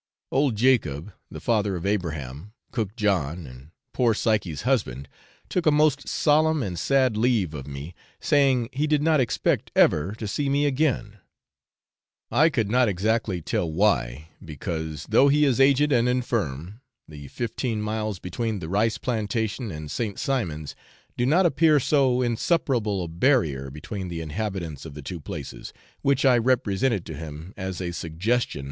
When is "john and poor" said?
2.95-4.15